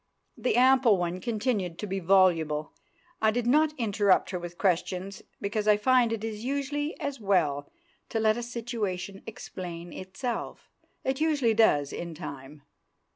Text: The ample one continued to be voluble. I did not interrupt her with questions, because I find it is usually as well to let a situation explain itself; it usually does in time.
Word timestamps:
The 0.35 0.55
ample 0.55 0.97
one 0.97 1.19
continued 1.19 1.77
to 1.77 1.85
be 1.85 1.99
voluble. 1.99 2.73
I 3.21 3.29
did 3.29 3.45
not 3.45 3.75
interrupt 3.77 4.31
her 4.31 4.39
with 4.39 4.57
questions, 4.57 5.21
because 5.39 5.67
I 5.67 5.77
find 5.77 6.11
it 6.11 6.23
is 6.23 6.43
usually 6.43 6.99
as 6.99 7.19
well 7.19 7.69
to 8.09 8.19
let 8.19 8.35
a 8.35 8.41
situation 8.41 9.21
explain 9.27 9.93
itself; 9.93 10.71
it 11.03 11.21
usually 11.21 11.53
does 11.53 11.93
in 11.93 12.15
time. 12.15 12.63